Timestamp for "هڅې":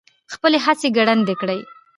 0.65-0.87